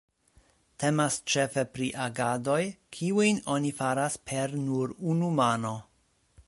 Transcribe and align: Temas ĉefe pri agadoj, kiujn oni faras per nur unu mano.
Temas 0.83 1.17
ĉefe 1.33 1.63
pri 1.75 1.89
agadoj, 2.05 2.57
kiujn 2.97 3.43
oni 3.59 3.75
faras 3.83 4.21
per 4.31 4.59
nur 4.65 4.97
unu 5.15 5.33
mano. 5.43 5.79